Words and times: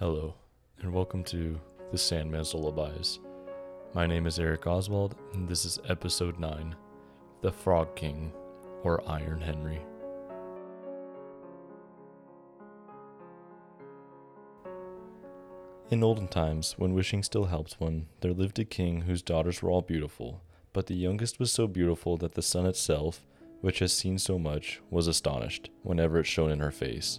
Hello, 0.00 0.32
and 0.80 0.92
welcome 0.92 1.24
to 1.24 1.58
The 1.90 1.98
Sandman's 1.98 2.54
Lullabies. 2.54 3.18
My 3.94 4.06
name 4.06 4.28
is 4.28 4.38
Eric 4.38 4.64
Oswald, 4.64 5.16
and 5.32 5.48
this 5.48 5.64
is 5.64 5.80
episode 5.88 6.38
9 6.38 6.76
The 7.42 7.50
Frog 7.50 7.96
King, 7.96 8.32
or 8.84 9.02
Iron 9.10 9.40
Henry. 9.40 9.80
In 15.90 16.04
olden 16.04 16.28
times, 16.28 16.76
when 16.78 16.94
wishing 16.94 17.24
still 17.24 17.46
helped 17.46 17.80
one, 17.80 18.06
there 18.20 18.32
lived 18.32 18.60
a 18.60 18.64
king 18.64 19.00
whose 19.00 19.20
daughters 19.20 19.62
were 19.62 19.70
all 19.72 19.82
beautiful, 19.82 20.44
but 20.72 20.86
the 20.86 20.94
youngest 20.94 21.40
was 21.40 21.50
so 21.50 21.66
beautiful 21.66 22.16
that 22.18 22.34
the 22.34 22.42
sun 22.42 22.66
itself, 22.66 23.26
which 23.62 23.80
has 23.80 23.92
seen 23.92 24.20
so 24.20 24.38
much, 24.38 24.80
was 24.90 25.08
astonished 25.08 25.70
whenever 25.82 26.20
it 26.20 26.26
shone 26.26 26.52
in 26.52 26.60
her 26.60 26.70
face. 26.70 27.18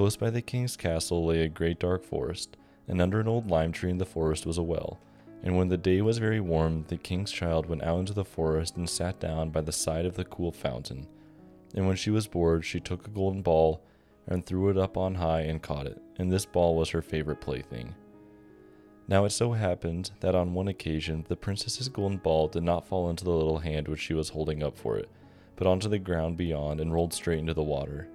Close 0.00 0.16
by 0.16 0.30
the 0.30 0.40
king's 0.40 0.78
castle 0.78 1.26
lay 1.26 1.42
a 1.42 1.48
great 1.50 1.78
dark 1.78 2.02
forest, 2.02 2.56
and 2.88 3.02
under 3.02 3.20
an 3.20 3.28
old 3.28 3.50
lime 3.50 3.70
tree 3.70 3.90
in 3.90 3.98
the 3.98 4.06
forest 4.06 4.46
was 4.46 4.56
a 4.56 4.62
well. 4.62 4.98
And 5.42 5.58
when 5.58 5.68
the 5.68 5.76
day 5.76 6.00
was 6.00 6.16
very 6.16 6.40
warm, 6.40 6.86
the 6.88 6.96
king's 6.96 7.30
child 7.30 7.66
went 7.66 7.82
out 7.82 7.98
into 7.98 8.14
the 8.14 8.24
forest 8.24 8.78
and 8.78 8.88
sat 8.88 9.20
down 9.20 9.50
by 9.50 9.60
the 9.60 9.72
side 9.72 10.06
of 10.06 10.14
the 10.14 10.24
cool 10.24 10.52
fountain. 10.52 11.06
And 11.74 11.86
when 11.86 11.96
she 11.96 12.08
was 12.08 12.26
bored, 12.26 12.64
she 12.64 12.80
took 12.80 13.06
a 13.06 13.10
golden 13.10 13.42
ball 13.42 13.82
and 14.26 14.42
threw 14.42 14.70
it 14.70 14.78
up 14.78 14.96
on 14.96 15.16
high 15.16 15.42
and 15.42 15.60
caught 15.60 15.86
it, 15.86 16.00
and 16.16 16.32
this 16.32 16.46
ball 16.46 16.76
was 16.76 16.88
her 16.88 17.02
favorite 17.02 17.42
plaything. 17.42 17.94
Now 19.06 19.26
it 19.26 19.32
so 19.32 19.52
happened 19.52 20.12
that 20.20 20.34
on 20.34 20.54
one 20.54 20.68
occasion 20.68 21.26
the 21.28 21.36
princess's 21.36 21.90
golden 21.90 22.16
ball 22.16 22.48
did 22.48 22.62
not 22.62 22.86
fall 22.86 23.10
into 23.10 23.24
the 23.24 23.32
little 23.32 23.58
hand 23.58 23.86
which 23.86 24.00
she 24.00 24.14
was 24.14 24.30
holding 24.30 24.62
up 24.62 24.78
for 24.78 24.96
it, 24.96 25.10
but 25.56 25.66
onto 25.66 25.90
the 25.90 25.98
ground 25.98 26.38
beyond 26.38 26.80
and 26.80 26.90
rolled 26.90 27.12
straight 27.12 27.40
into 27.40 27.52
the 27.52 27.62
water. 27.62 28.08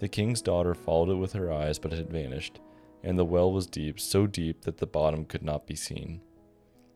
The 0.00 0.08
king's 0.08 0.42
daughter 0.42 0.74
followed 0.74 1.10
it 1.10 1.16
with 1.16 1.32
her 1.34 1.52
eyes, 1.52 1.78
but 1.78 1.92
it 1.92 1.98
had 1.98 2.10
vanished, 2.10 2.60
and 3.02 3.18
the 3.18 3.24
well 3.24 3.52
was 3.52 3.66
deep, 3.66 4.00
so 4.00 4.26
deep 4.26 4.62
that 4.62 4.78
the 4.78 4.86
bottom 4.86 5.24
could 5.24 5.42
not 5.42 5.66
be 5.66 5.74
seen. 5.74 6.20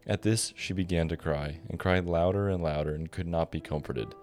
At 0.07 0.23
this 0.23 0.53
she 0.57 0.73
began 0.73 1.09
to 1.09 1.17
cry, 1.17 1.61
and 1.69 1.79
cried 1.79 2.07
louder 2.07 2.49
and 2.49 2.63
louder, 2.63 2.95
and 2.95 3.11
could 3.11 3.27
not 3.27 3.53
be 3.53 3.61
comforted. 3.61 4.15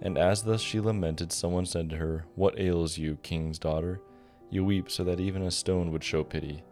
And 0.00 0.16
as 0.16 0.42
thus 0.42 0.62
she 0.62 0.80
lamented, 0.80 1.30
someone 1.30 1.66
said 1.66 1.90
to 1.90 1.96
her, 1.96 2.24
What 2.34 2.58
ails 2.58 2.96
you, 2.96 3.18
king's 3.22 3.58
daughter? 3.58 4.00
You 4.48 4.64
weep 4.64 4.90
so 4.90 5.04
that 5.04 5.20
even 5.20 5.42
a 5.42 5.50
stone 5.50 5.92
would 5.92 6.02
show 6.02 6.24
pity. 6.24 6.62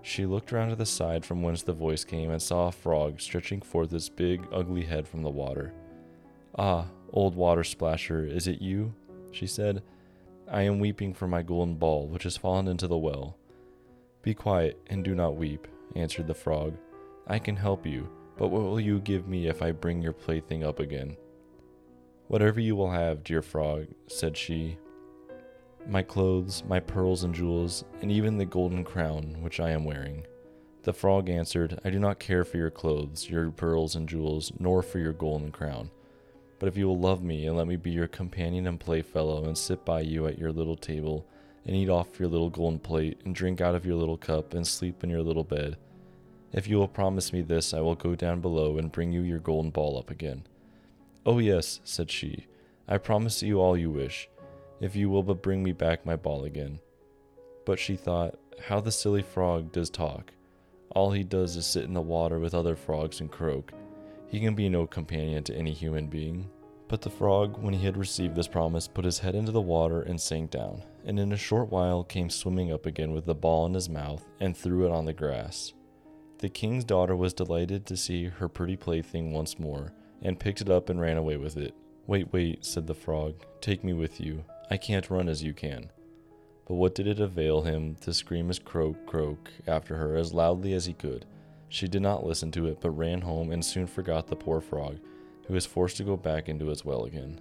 She 0.00 0.26
looked 0.26 0.52
round 0.52 0.70
to 0.70 0.76
the 0.76 0.86
side 0.86 1.24
from 1.24 1.42
whence 1.42 1.62
the 1.62 1.72
voice 1.72 2.04
came, 2.04 2.30
and 2.30 2.40
saw 2.40 2.68
a 2.68 2.72
frog 2.72 3.20
stretching 3.20 3.60
forth 3.60 3.92
its 3.92 4.08
big, 4.08 4.46
ugly 4.52 4.82
head 4.84 5.06
from 5.06 5.22
the 5.22 5.30
water. 5.30 5.72
Ah, 6.56 6.86
old 7.12 7.34
water 7.34 7.64
splasher, 7.64 8.24
is 8.24 8.46
it 8.46 8.62
you? 8.62 8.94
she 9.32 9.46
said. 9.46 9.82
I 10.52 10.62
am 10.62 10.78
weeping 10.78 11.14
for 11.14 11.26
my 11.26 11.40
golden 11.40 11.76
ball, 11.76 12.06
which 12.08 12.24
has 12.24 12.36
fallen 12.36 12.68
into 12.68 12.86
the 12.86 12.98
well. 12.98 13.38
Be 14.20 14.34
quiet 14.34 14.78
and 14.88 15.02
do 15.02 15.14
not 15.14 15.36
weep, 15.36 15.66
answered 15.96 16.26
the 16.26 16.34
frog. 16.34 16.76
I 17.26 17.38
can 17.38 17.56
help 17.56 17.86
you, 17.86 18.10
but 18.36 18.48
what 18.48 18.60
will 18.60 18.78
you 18.78 19.00
give 19.00 19.26
me 19.26 19.48
if 19.48 19.62
I 19.62 19.72
bring 19.72 20.02
your 20.02 20.12
plaything 20.12 20.62
up 20.62 20.78
again? 20.78 21.16
Whatever 22.28 22.60
you 22.60 22.76
will 22.76 22.90
have, 22.90 23.24
dear 23.24 23.40
frog, 23.40 23.86
said 24.08 24.36
she. 24.36 24.76
My 25.88 26.02
clothes, 26.02 26.62
my 26.68 26.80
pearls 26.80 27.24
and 27.24 27.34
jewels, 27.34 27.84
and 28.02 28.12
even 28.12 28.36
the 28.36 28.44
golden 28.44 28.84
crown 28.84 29.38
which 29.40 29.58
I 29.58 29.70
am 29.70 29.86
wearing. 29.86 30.26
The 30.82 30.92
frog 30.92 31.30
answered, 31.30 31.80
I 31.82 31.88
do 31.88 31.98
not 31.98 32.18
care 32.18 32.44
for 32.44 32.58
your 32.58 32.70
clothes, 32.70 33.30
your 33.30 33.50
pearls 33.50 33.96
and 33.96 34.06
jewels, 34.06 34.52
nor 34.58 34.82
for 34.82 34.98
your 34.98 35.14
golden 35.14 35.50
crown. 35.50 35.90
But 36.62 36.68
if 36.68 36.76
you 36.76 36.86
will 36.86 37.00
love 37.00 37.24
me 37.24 37.44
and 37.46 37.56
let 37.56 37.66
me 37.66 37.74
be 37.74 37.90
your 37.90 38.06
companion 38.06 38.68
and 38.68 38.78
playfellow, 38.78 39.46
and 39.46 39.58
sit 39.58 39.84
by 39.84 40.02
you 40.02 40.28
at 40.28 40.38
your 40.38 40.52
little 40.52 40.76
table, 40.76 41.26
and 41.66 41.74
eat 41.74 41.88
off 41.88 42.20
your 42.20 42.28
little 42.28 42.50
golden 42.50 42.78
plate, 42.78 43.20
and 43.24 43.34
drink 43.34 43.60
out 43.60 43.74
of 43.74 43.84
your 43.84 43.96
little 43.96 44.16
cup, 44.16 44.54
and 44.54 44.64
sleep 44.64 45.02
in 45.02 45.10
your 45.10 45.24
little 45.24 45.42
bed, 45.42 45.76
if 46.52 46.68
you 46.68 46.76
will 46.76 46.86
promise 46.86 47.32
me 47.32 47.42
this, 47.42 47.74
I 47.74 47.80
will 47.80 47.96
go 47.96 48.14
down 48.14 48.40
below 48.40 48.78
and 48.78 48.92
bring 48.92 49.10
you 49.10 49.22
your 49.22 49.40
golden 49.40 49.72
ball 49.72 49.98
up 49.98 50.08
again. 50.08 50.44
Oh, 51.26 51.40
yes, 51.40 51.80
said 51.82 52.12
she, 52.12 52.46
I 52.86 52.96
promise 52.98 53.42
you 53.42 53.60
all 53.60 53.76
you 53.76 53.90
wish, 53.90 54.28
if 54.80 54.94
you 54.94 55.10
will 55.10 55.24
but 55.24 55.42
bring 55.42 55.64
me 55.64 55.72
back 55.72 56.06
my 56.06 56.14
ball 56.14 56.44
again. 56.44 56.78
But 57.66 57.80
she 57.80 57.96
thought, 57.96 58.38
How 58.68 58.78
the 58.78 58.92
silly 58.92 59.22
frog 59.22 59.72
does 59.72 59.90
talk. 59.90 60.30
All 60.90 61.10
he 61.10 61.24
does 61.24 61.56
is 61.56 61.66
sit 61.66 61.82
in 61.82 61.94
the 61.94 62.00
water 62.00 62.38
with 62.38 62.54
other 62.54 62.76
frogs 62.76 63.18
and 63.18 63.28
croak 63.28 63.72
he 64.32 64.40
can 64.40 64.54
be 64.54 64.66
no 64.70 64.86
companion 64.86 65.44
to 65.44 65.54
any 65.54 65.74
human 65.74 66.06
being. 66.06 66.48
But 66.88 67.02
the 67.02 67.10
frog, 67.10 67.58
when 67.58 67.74
he 67.74 67.84
had 67.84 67.98
received 67.98 68.34
this 68.34 68.48
promise, 68.48 68.88
put 68.88 69.04
his 69.04 69.18
head 69.18 69.34
into 69.34 69.52
the 69.52 69.60
water 69.60 70.00
and 70.00 70.18
sank 70.18 70.50
down, 70.50 70.82
and 71.04 71.20
in 71.20 71.32
a 71.32 71.36
short 71.36 71.70
while 71.70 72.02
came 72.02 72.30
swimming 72.30 72.72
up 72.72 72.86
again 72.86 73.12
with 73.12 73.26
the 73.26 73.34
ball 73.34 73.66
in 73.66 73.74
his 73.74 73.90
mouth 73.90 74.24
and 74.40 74.56
threw 74.56 74.86
it 74.86 74.90
on 74.90 75.04
the 75.04 75.12
grass. 75.12 75.74
The 76.38 76.48
king's 76.48 76.82
daughter 76.82 77.14
was 77.14 77.34
delighted 77.34 77.84
to 77.84 77.96
see 77.96 78.24
her 78.24 78.48
pretty 78.48 78.74
plaything 78.74 79.32
once 79.32 79.58
more, 79.58 79.92
and 80.22 80.40
picked 80.40 80.62
it 80.62 80.70
up 80.70 80.88
and 80.88 80.98
ran 80.98 81.18
away 81.18 81.36
with 81.36 81.58
it. 81.58 81.74
Wait, 82.06 82.32
wait, 82.32 82.64
said 82.64 82.86
the 82.86 82.94
frog, 82.94 83.34
take 83.60 83.84
me 83.84 83.92
with 83.92 84.18
you. 84.18 84.44
I 84.70 84.78
can't 84.78 85.10
run 85.10 85.28
as 85.28 85.42
you 85.42 85.52
can. 85.52 85.90
But 86.66 86.76
what 86.76 86.94
did 86.94 87.06
it 87.06 87.20
avail 87.20 87.60
him 87.60 87.96
to 87.96 88.14
scream 88.14 88.48
his 88.48 88.58
croak, 88.58 89.04
croak 89.04 89.50
after 89.66 89.96
her 89.96 90.16
as 90.16 90.32
loudly 90.32 90.72
as 90.72 90.86
he 90.86 90.94
could? 90.94 91.26
She 91.72 91.88
did 91.88 92.02
not 92.02 92.26
listen 92.26 92.50
to 92.52 92.66
it, 92.66 92.82
but 92.82 92.90
ran 92.90 93.22
home 93.22 93.50
and 93.50 93.64
soon 93.64 93.86
forgot 93.86 94.26
the 94.26 94.36
poor 94.36 94.60
frog, 94.60 94.98
who 95.46 95.54
was 95.54 95.64
forced 95.64 95.96
to 95.96 96.04
go 96.04 96.18
back 96.18 96.50
into 96.50 96.66
his 96.66 96.84
well 96.84 97.06
again. 97.06 97.40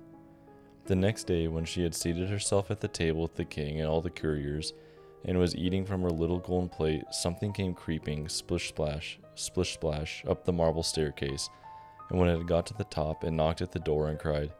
The 0.85 0.95
next 0.95 1.25
day, 1.25 1.49
when 1.49 1.65
she 1.65 1.83
had 1.83 1.93
seated 1.93 2.29
herself 2.29 2.71
at 2.71 2.79
the 2.79 2.87
table 2.87 3.23
with 3.23 3.35
the 3.35 3.43
king 3.43 3.81
and 3.81 3.89
all 3.89 3.99
the 3.99 4.09
couriers, 4.09 4.71
and 5.25 5.37
was 5.37 5.53
eating 5.53 5.83
from 5.83 6.01
her 6.01 6.09
little 6.09 6.39
golden 6.39 6.69
plate, 6.69 7.03
something 7.11 7.51
came 7.51 7.73
creeping, 7.73 8.29
splish 8.29 8.69
splash, 8.69 9.19
splish 9.35 9.73
splash, 9.73 10.23
up 10.25 10.45
the 10.45 10.53
marble 10.53 10.81
staircase, 10.81 11.49
and 12.09 12.17
when 12.17 12.29
it 12.29 12.37
had 12.37 12.47
got 12.47 12.65
to 12.67 12.73
the 12.73 12.85
top, 12.85 13.25
it 13.25 13.31
knocked 13.31 13.61
at 13.61 13.73
the 13.73 13.79
door 13.79 14.07
and 14.07 14.17
cried, 14.17 14.53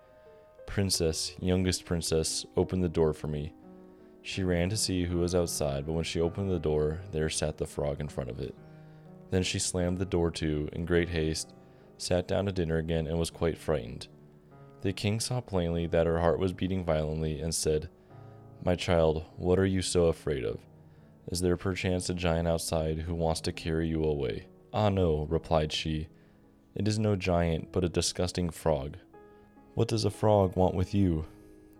Princess, 0.67 1.33
youngest 1.39 1.85
princess, 1.85 2.45
open 2.57 2.81
the 2.81 2.89
door 2.89 3.13
for 3.13 3.27
me. 3.27 3.53
She 4.21 4.43
ran 4.43 4.67
to 4.67 4.75
see 4.75 5.05
who 5.05 5.19
was 5.19 5.33
outside, 5.33 5.85
but 5.85 5.93
when 5.93 6.03
she 6.03 6.19
opened 6.19 6.51
the 6.51 6.59
door, 6.59 6.99
there 7.13 7.29
sat 7.29 7.57
the 7.57 7.65
frog 7.65 8.01
in 8.01 8.09
front 8.09 8.29
of 8.29 8.41
it. 8.41 8.53
Then 9.31 9.43
she 9.43 9.59
slammed 9.59 9.97
the 9.97 10.05
door 10.05 10.29
to 10.31 10.69
in 10.73 10.85
great 10.85 11.09
haste, 11.09 11.53
sat 11.97 12.27
down 12.27 12.45
to 12.45 12.51
dinner 12.51 12.77
again, 12.77 13.07
and 13.07 13.17
was 13.17 13.29
quite 13.29 13.57
frightened. 13.57 14.07
The 14.81 14.93
king 14.93 15.19
saw 15.19 15.41
plainly 15.41 15.87
that 15.87 16.05
her 16.05 16.19
heart 16.19 16.39
was 16.39 16.53
beating 16.53 16.83
violently, 16.83 17.39
and 17.39 17.55
said, 17.55 17.89
My 18.63 18.75
child, 18.75 19.25
what 19.37 19.57
are 19.57 19.65
you 19.65 19.81
so 19.81 20.05
afraid 20.05 20.43
of? 20.43 20.59
Is 21.31 21.41
there 21.41 21.57
perchance 21.57 22.09
a 22.09 22.13
giant 22.13 22.47
outside 22.47 22.99
who 22.99 23.15
wants 23.15 23.41
to 23.41 23.51
carry 23.51 23.87
you 23.87 24.03
away? 24.03 24.47
Ah, 24.73 24.89
no, 24.89 25.27
replied 25.29 25.71
she. 25.71 26.07
It 26.75 26.87
is 26.87 26.99
no 26.99 27.15
giant, 27.15 27.71
but 27.71 27.83
a 27.83 27.89
disgusting 27.89 28.49
frog. 28.49 28.97
What 29.75 29.87
does 29.87 30.03
a 30.03 30.11
frog 30.11 30.55
want 30.57 30.75
with 30.75 30.93
you? 30.93 31.25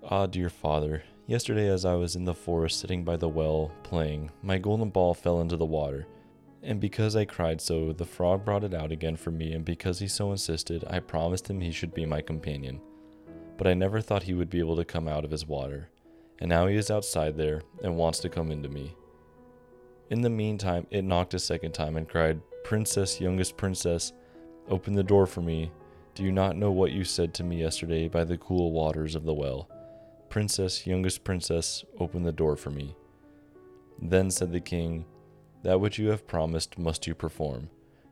Ah, 0.04 0.26
dear 0.26 0.50
father, 0.50 1.04
yesterday 1.28 1.68
as 1.68 1.86
I 1.86 1.96
was 1.96 2.16
in 2.16 2.26
the 2.26 2.34
forest 2.34 2.80
sitting 2.80 3.04
by 3.04 3.18
the 3.18 3.30
well, 3.30 3.72
playing, 3.84 4.32
my 4.42 4.58
golden 4.58 4.90
ball 4.90 5.14
fell 5.14 5.42
into 5.42 5.58
the 5.58 5.66
water. 5.66 6.08
And 6.64 6.80
because 6.80 7.16
I 7.16 7.26
cried 7.26 7.60
so, 7.60 7.92
the 7.92 8.06
frog 8.06 8.46
brought 8.46 8.64
it 8.64 8.74
out 8.74 8.92
again 8.92 9.16
for 9.16 9.32
me, 9.32 9.54
and 9.54 9.66
because 9.66 10.00
he 10.00 10.08
so 10.08 10.32
insisted, 10.32 10.84
I 10.88 11.00
promised 11.00 11.50
him 11.50 11.60
he 11.60 11.72
should 11.72 11.94
be 11.94 12.06
my 12.06 12.22
companion. 12.22 12.80
But 13.58 13.68
I 13.68 13.74
never 13.74 14.00
thought 14.00 14.24
he 14.24 14.36
would 14.36 14.50
be 14.50 14.60
able 14.60 14.76
to 14.76 14.86
come 14.86 15.08
out 15.08 15.26
of 15.26 15.32
his 15.32 15.48
water, 15.48 15.90
and 16.40 16.50
now 16.50 16.68
he 16.68 16.76
is 16.76 16.92
outside 16.92 17.36
there 17.36 17.62
and 17.84 17.98
wants 17.98 18.20
to 18.20 18.30
come 18.30 18.52
into 18.52 18.70
me. 18.70 18.96
In 20.12 20.22
the 20.22 20.30
meantime, 20.30 20.86
it 20.92 21.04
knocked 21.04 21.34
a 21.34 21.40
second 21.40 21.72
time 21.72 21.98
and 21.98 22.08
cried, 22.08 22.42
Princess, 22.64 23.20
youngest 23.20 23.58
princess, 23.58 24.14
open 24.70 24.94
the 24.94 25.04
door 25.04 25.26
for 25.26 25.42
me. 25.42 25.72
Do 26.14 26.24
you 26.24 26.32
not 26.32 26.58
know 26.58 26.72
what 26.72 26.92
you 26.92 27.04
said 27.04 27.34
to 27.36 27.44
me 27.44 27.62
yesterday 27.62 28.08
by 28.08 28.24
the 28.24 28.38
cool 28.38 28.72
waters 28.72 29.16
of 29.16 29.24
the 29.24 29.34
well? 29.34 29.70
Princess, 30.30 30.86
youngest 30.86 31.24
princess, 31.24 31.84
open 32.00 32.24
the 32.24 32.32
door 32.32 32.56
for 32.56 32.70
me. 32.70 32.96
Then 34.00 34.30
said 34.30 34.52
the 34.52 34.60
king, 34.60 35.06
that 35.64 35.80
which 35.80 36.00
you 36.00 36.10
have 36.10 36.28
promised 36.28 36.78
must 36.78 37.08
you 37.08 37.16
perform. 37.16 37.70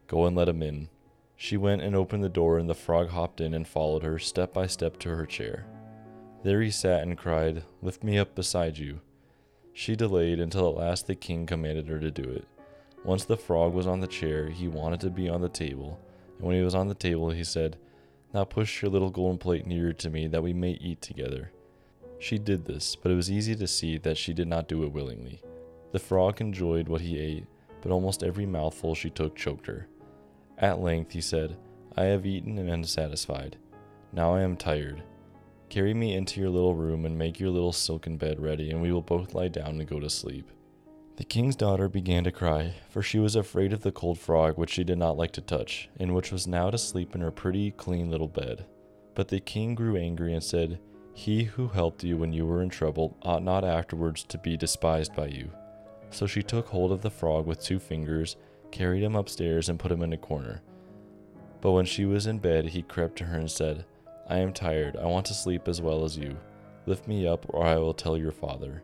Go 0.08 0.26
and 0.26 0.36
let 0.36 0.50
him 0.50 0.62
in. 0.62 0.90
She 1.36 1.58
went 1.58 1.82
and 1.82 1.96
opened 1.96 2.24
the 2.24 2.30
door, 2.30 2.58
and 2.58 2.70
the 2.70 2.76
frog 2.76 3.10
hopped 3.10 3.40
in 3.40 3.54
and 3.54 3.68
followed 3.68 4.04
her 4.04 4.20
step 4.20 4.54
by 4.54 4.68
step 4.68 5.00
to 5.00 5.10
her 5.10 5.26
chair. 5.26 5.66
There 6.44 6.62
he 6.62 6.72
sat 6.72 7.04
and 7.04 7.18
cried, 7.18 7.64
Lift 7.82 8.04
me 8.04 8.18
up 8.18 8.36
beside 8.36 8.78
you. 8.78 9.02
She 9.74 9.96
delayed 9.96 10.40
until 10.40 10.68
at 10.70 10.76
last 10.76 11.08
the 11.08 11.16
king 11.16 11.46
commanded 11.46 11.88
her 11.88 12.00
to 12.00 12.12
do 12.12 12.24
it. 12.24 12.46
Once 13.04 13.24
the 13.24 13.38
frog 13.38 13.74
was 13.74 13.88
on 13.88 14.02
the 14.02 14.08
chair, 14.08 14.50
he 14.50 14.68
wanted 14.68 15.00
to 15.02 15.10
be 15.10 15.30
on 15.30 15.42
the 15.42 15.50
table, 15.50 16.00
and 16.38 16.46
when 16.46 16.56
he 16.56 16.62
was 16.62 16.76
on 16.76 16.90
the 16.90 16.96
table, 16.96 17.30
he 17.30 17.44
said, 17.44 17.78
Now 18.34 18.44
push 18.44 18.82
your 18.82 18.92
little 18.92 19.10
golden 19.10 19.38
plate 19.38 19.66
nearer 19.66 19.94
to 19.94 20.10
me 20.10 20.28
that 20.28 20.44
we 20.44 20.54
may 20.54 20.72
eat 20.72 21.02
together. 21.02 21.52
She 22.20 22.38
did 22.38 22.66
this, 22.66 22.98
but 22.98 23.12
it 23.12 23.16
was 23.16 23.32
easy 23.32 23.56
to 23.56 23.68
see 23.68 23.98
that 24.00 24.18
she 24.18 24.34
did 24.34 24.48
not 24.48 24.68
do 24.68 24.84
it 24.84 24.92
willingly. 24.92 25.42
The 25.92 26.00
frog 26.00 26.42
enjoyed 26.42 26.88
what 26.88 27.02
he 27.02 27.18
ate, 27.18 27.48
but 27.82 27.92
almost 27.92 28.24
every 28.24 28.46
mouthful 28.46 28.96
she 28.96 29.10
took 29.10 29.36
choked 29.36 29.68
her. 29.68 29.88
At 30.58 30.82
length 30.82 31.14
he 31.14 31.22
said, 31.22 31.58
I 31.96 32.06
have 32.06 32.26
eaten 32.26 32.58
and 32.58 32.70
am 32.70 32.84
satisfied. 32.84 33.58
Now 34.12 34.36
I 34.36 34.42
am 34.42 34.58
tired. 34.58 35.04
Carry 35.70 35.94
me 35.94 36.16
into 36.16 36.40
your 36.40 36.50
little 36.50 36.76
room 36.76 37.06
and 37.06 37.18
make 37.18 37.40
your 37.40 37.50
little 37.50 37.72
silken 37.72 38.18
bed 38.18 38.40
ready, 38.40 38.72
and 38.72 38.82
we 38.82 38.92
will 38.92 39.02
both 39.02 39.34
lie 39.34 39.48
down 39.48 39.80
and 39.80 39.88
go 39.88 40.00
to 40.00 40.10
sleep. 40.10 40.52
The 41.18 41.26
king's 41.26 41.56
daughter 41.56 41.90
began 41.90 42.24
to 42.24 42.32
cry, 42.32 42.76
for 42.90 43.02
she 43.02 43.20
was 43.20 43.36
afraid 43.36 43.74
of 43.74 43.82
the 43.82 43.92
cold 43.92 44.18
frog 44.18 44.58
which 44.58 44.72
she 44.72 44.84
did 44.84 44.98
not 44.98 45.18
like 45.18 45.32
to 45.34 45.42
touch, 45.42 45.90
and 46.00 46.16
which 46.16 46.32
was 46.32 46.48
now 46.48 46.70
to 46.70 46.78
sleep 46.78 47.14
in 47.14 47.22
her 47.22 47.30
pretty, 47.30 47.72
clean 47.72 48.10
little 48.10 48.28
bed. 48.28 48.66
But 49.16 49.28
the 49.28 49.40
king 49.40 49.76
grew 49.76 49.98
angry 49.98 50.34
and 50.34 50.44
said, 50.44 50.80
He 51.14 51.44
who 51.44 51.68
helped 51.68 52.04
you 52.04 52.18
when 52.18 52.32
you 52.32 52.46
were 52.46 52.64
in 52.64 52.70
trouble 52.70 53.18
ought 53.22 53.44
not 53.44 53.66
afterwards 53.66 54.24
to 54.24 54.38
be 54.38 54.56
despised 54.56 55.14
by 55.14 55.28
you. 55.28 55.52
So 56.12 56.26
she 56.26 56.44
took 56.44 56.68
hold 56.68 56.92
of 56.92 57.02
the 57.02 57.10
frog 57.10 57.46
with 57.46 57.62
two 57.62 57.80
fingers, 57.80 58.36
carried 58.72 59.04
him 59.04 59.16
upstairs, 59.16 59.70
and 59.70 59.80
put 59.80 59.92
him 59.92 60.02
in 60.02 60.14
a 60.14 60.18
corner. 60.18 60.62
But 61.62 61.72
when 61.72 61.86
she 61.86 62.06
was 62.06 62.28
in 62.28 62.40
bed, 62.40 62.66
he 62.66 62.82
crept 62.82 63.18
to 63.18 63.26
her 63.26 63.38
and 63.38 63.52
said, 63.52 63.86
I 64.28 64.38
am 64.38 64.54
tired. 64.54 64.96
I 64.98 65.06
want 65.06 65.26
to 65.28 65.34
sleep 65.34 65.68
as 65.68 65.82
well 65.82 66.04
as 66.06 66.18
you. 66.18 66.38
Lift 66.86 67.08
me 67.08 67.28
up, 67.28 67.46
or 67.50 67.66
I 67.66 67.78
will 67.78 67.94
tell 67.94 68.18
your 68.18 68.32
father. 68.32 68.84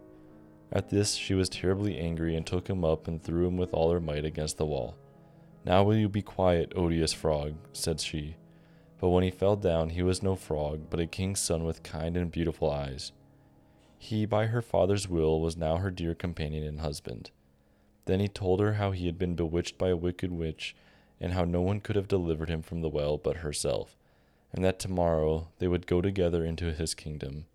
At 0.72 0.89
this 0.89 1.13
she 1.13 1.33
was 1.33 1.48
terribly 1.48 1.98
angry 1.98 2.36
and 2.36 2.45
took 2.45 2.68
him 2.69 2.83
up 2.83 3.07
and 3.07 3.22
threw 3.22 3.48
him 3.48 3.57
with 3.57 3.74
all 3.74 3.92
her 3.92 4.00
might 4.00 4.25
against 4.25 4.57
the 4.57 4.66
wall. 4.66 4.98
Now 5.63 5.83
will 5.83 5.95
you 5.95 6.10
be 6.10 6.21
quiet, 6.21 6.74
odious 6.75 7.13
frog, 7.13 7.56
said 7.74 8.01
she. 8.01 8.36
But 9.00 9.10
when 9.10 9.24
he 9.24 9.31
fell 9.31 9.56
down, 9.56 9.89
he 9.89 10.04
was 10.04 10.24
no 10.24 10.36
frog, 10.36 10.89
but 10.89 11.00
a 11.00 11.07
king's 11.07 11.39
son 11.39 11.63
with 11.63 11.83
kind 11.83 12.18
and 12.18 12.31
beautiful 12.31 12.69
eyes. 12.69 13.12
He, 13.97 14.25
by 14.25 14.47
her 14.47 14.62
father's 14.62 15.07
will, 15.07 15.42
was 15.42 15.57
now 15.57 15.77
her 15.77 15.92
dear 15.92 16.13
companion 16.13 16.63
and 16.63 16.80
husband. 16.80 17.31
Then 18.06 18.19
he 18.19 18.27
told 18.27 18.59
her 18.59 18.74
how 18.74 18.92
he 18.92 19.07
had 19.07 19.18
been 19.18 19.36
bewitched 19.36 19.77
by 19.77 19.89
a 19.89 19.97
wicked 19.97 20.31
witch, 20.31 20.75
and 21.19 21.33
how 21.33 21.45
no 21.45 21.62
one 21.62 21.80
could 21.80 21.95
have 21.95 22.07
delivered 22.07 22.50
him 22.50 22.62
from 22.62 22.81
the 22.81 22.89
well 22.89 23.18
but 23.18 23.38
herself, 23.38 23.97
and 24.53 24.63
that 24.63 24.80
tomorrow 24.80 25.47
they 25.59 25.68
would 25.68 25.88
go 25.88 26.01
together 26.01 26.45
into 26.45 26.74
his 26.74 26.94
kingdom. 26.94 27.45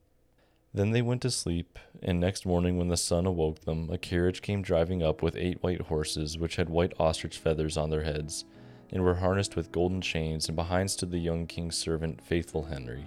Then 0.72 0.92
they 0.92 1.02
went 1.02 1.22
to 1.22 1.30
sleep, 1.30 1.78
and 2.02 2.20
next 2.20 2.46
morning 2.46 2.78
when 2.78 2.88
the 2.88 2.96
sun 2.96 3.26
awoke 3.26 3.60
them, 3.60 3.90
a 3.90 3.98
carriage 3.98 4.40
came 4.40 4.62
driving 4.62 5.02
up 5.02 5.22
with 5.22 5.36
eight 5.36 5.62
white 5.62 5.82
horses, 5.82 6.38
which 6.38 6.56
had 6.56 6.68
white 6.68 6.94
ostrich 6.98 7.38
feathers 7.38 7.76
on 7.76 7.90
their 7.90 8.04
heads, 8.04 8.44
and 8.90 9.02
were 9.02 9.16
harnessed 9.16 9.56
with 9.56 9.72
golden 9.72 10.00
chains, 10.00 10.48
and 10.48 10.56
behind 10.56 10.90
stood 10.90 11.10
the 11.10 11.18
young 11.18 11.46
king's 11.46 11.76
servant, 11.76 12.20
Faithful 12.22 12.64
Henry. 12.64 13.06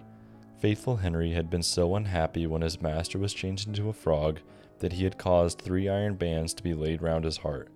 Faithful 0.63 0.95
Henry 0.95 1.33
had 1.33 1.49
been 1.49 1.61
so 1.61 1.93
unhappy 1.93 2.47
when 2.47 2.61
his 2.61 2.81
master 2.81 3.19
was 3.19 3.33
changed 3.33 3.67
into 3.67 3.89
a 3.89 3.93
frog 3.93 4.39
that 4.79 4.93
he 4.93 5.03
had 5.03 5.17
caused 5.17 5.59
three 5.59 5.89
iron 5.89 6.15
bands 6.15 6.53
to 6.53 6.63
be 6.63 6.73
laid 6.73 7.01
round 7.01 7.25
his 7.25 7.35
heart, 7.35 7.67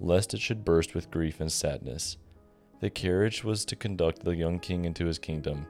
lest 0.00 0.34
it 0.34 0.40
should 0.40 0.64
burst 0.64 0.96
with 0.96 1.12
grief 1.12 1.40
and 1.40 1.52
sadness. 1.52 2.16
The 2.80 2.90
carriage 2.90 3.44
was 3.44 3.64
to 3.66 3.76
conduct 3.76 4.24
the 4.24 4.34
young 4.34 4.58
king 4.58 4.84
into 4.84 5.06
his 5.06 5.20
kingdom, 5.20 5.68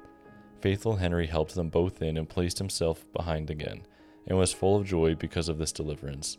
Faithful 0.63 0.97
Henry 0.97 1.27
helped 1.27 1.55
them 1.55 1.69
both 1.69 2.01
in 2.01 2.17
and 2.17 2.27
placed 2.27 2.57
himself 2.57 3.05
behind 3.13 3.51
again, 3.51 3.83
and 4.27 4.39
was 4.39 4.55
full 4.55 4.77
of 4.77 4.87
joy 4.87 5.15
because 5.15 5.51
of 5.51 5.59
this 5.59 5.73
deliverance. 5.73 6.39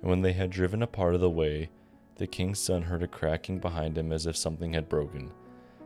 And 0.00 0.10
when 0.10 0.22
they 0.22 0.32
had 0.32 0.50
driven 0.50 0.82
a 0.82 0.88
part 0.88 1.14
of 1.14 1.20
the 1.20 1.30
way, 1.30 1.70
the 2.16 2.26
king's 2.26 2.58
son 2.58 2.82
heard 2.82 3.04
a 3.04 3.06
cracking 3.06 3.60
behind 3.60 3.96
him 3.96 4.10
as 4.10 4.26
if 4.26 4.36
something 4.36 4.72
had 4.72 4.88
broken. 4.88 5.30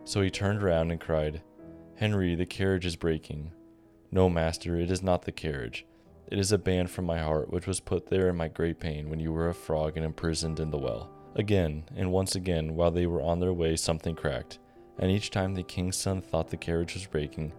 So 0.04 0.22
he 0.22 0.30
turned 0.30 0.62
round 0.62 0.92
and 0.92 0.98
cried, 0.98 1.42
Henry, 1.96 2.34
the 2.34 2.46
carriage 2.46 2.86
is 2.86 2.96
breaking. 2.96 3.52
No, 4.14 4.30
master, 4.30 4.76
it 4.76 4.92
is 4.92 5.02
not 5.02 5.22
the 5.22 5.32
carriage. 5.32 5.84
It 6.30 6.38
is 6.38 6.52
a 6.52 6.56
band 6.56 6.88
from 6.88 7.04
my 7.04 7.18
heart, 7.18 7.50
which 7.50 7.66
was 7.66 7.80
put 7.80 8.06
there 8.06 8.28
in 8.28 8.36
my 8.36 8.46
great 8.46 8.78
pain 8.78 9.10
when 9.10 9.18
you 9.18 9.32
were 9.32 9.48
a 9.48 9.54
frog 9.54 9.96
and 9.96 10.06
imprisoned 10.06 10.60
in 10.60 10.70
the 10.70 10.78
well. 10.78 11.10
Again, 11.34 11.82
and 11.96 12.12
once 12.12 12.36
again, 12.36 12.76
while 12.76 12.92
they 12.92 13.06
were 13.06 13.20
on 13.20 13.40
their 13.40 13.52
way, 13.52 13.74
something 13.74 14.14
cracked, 14.14 14.60
and 15.00 15.10
each 15.10 15.32
time 15.32 15.52
the 15.52 15.64
king's 15.64 15.96
son 15.96 16.20
thought 16.20 16.48
the 16.48 16.56
carriage 16.56 16.94
was 16.94 17.06
breaking, 17.06 17.52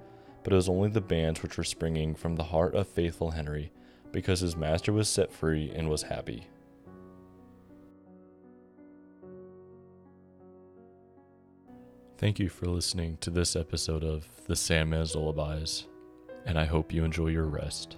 but 0.44 0.54
it 0.54 0.56
was 0.56 0.69
only 0.69 0.88
the 0.88 1.02
bands 1.02 1.44
which 1.44 1.57
were 1.57 1.63
springing 1.66 2.16
from 2.16 2.38
the 2.38 2.44
heart 2.44 2.74
of 2.74 2.88
faithful 2.88 3.31
Henry, 3.31 3.74
because 4.13 4.40
his 4.40 4.56
master 4.56 4.94
was 4.94 5.10
set 5.10 5.34
free 5.34 5.74
and 5.75 5.90
was 5.90 6.04
happy. 6.04 6.48
Thank 12.18 12.40
you 12.40 12.48
for 12.48 12.68
listening 12.68 13.18
to 13.19 13.30
this 13.30 13.57
episode 13.57 14.06
of 14.06 14.25
The 14.48 14.56
Sandman's 14.56 15.18
Lullabies, 15.18 15.88
and 16.45 16.57
I 16.57 16.65
hope 16.65 16.94
you 16.94 17.03
enjoy 17.03 17.27
your 17.27 17.47
rest. 17.47 17.97